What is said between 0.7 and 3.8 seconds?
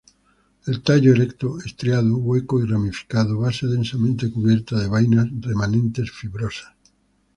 tallo, erecto, estriado, hueco y ramificado, base